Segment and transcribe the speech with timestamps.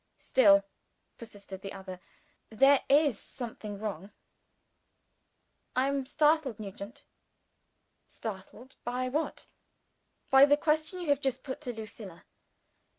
[0.17, 0.63] "Still,"
[1.19, 1.99] persisted the other,
[2.49, 4.09] "there is something wrong."
[5.75, 7.05] "I am startled, Nugent."
[8.07, 9.45] "Startled by what?"
[10.31, 12.25] "By the question you have just put to Lucilla."